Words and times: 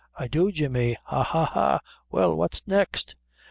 "I 0.17 0.27
do, 0.27 0.51
Jemmy 0.51 0.97
ha, 1.03 1.21
ha, 1.21 1.45
ha! 1.45 1.79
Well, 2.09 2.33
what 2.35 2.63
next?" 2.65 3.15